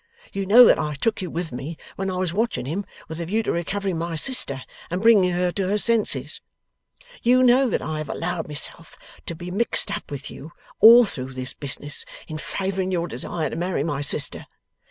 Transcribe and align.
You 0.33 0.47
know 0.47 0.65
that 0.65 0.79
I 0.79 0.95
took 0.95 1.21
you 1.21 1.29
with 1.29 1.51
me 1.51 1.77
when 1.95 2.09
I 2.09 2.17
was 2.17 2.33
watching 2.33 2.65
him 2.65 2.87
with 3.07 3.19
a 3.21 3.25
view 3.27 3.43
to 3.43 3.51
recovering 3.51 3.99
my 3.99 4.15
sister 4.15 4.63
and 4.89 4.99
bringing 4.99 5.29
her 5.29 5.51
to 5.51 5.67
her 5.67 5.77
senses; 5.77 6.41
you 7.21 7.43
know 7.43 7.69
that 7.69 7.83
I 7.83 7.99
have 7.99 8.09
allowed 8.09 8.47
myself 8.47 8.97
to 9.27 9.35
be 9.35 9.51
mixed 9.51 9.95
up 9.95 10.09
with 10.09 10.31
you, 10.31 10.53
all 10.79 11.05
through 11.05 11.33
this 11.33 11.53
business, 11.53 12.03
in 12.27 12.39
favouring 12.39 12.91
your 12.91 13.07
desire 13.07 13.51
to 13.51 13.55
marry 13.55 13.83
my 13.83 14.01
sister. 14.01 14.47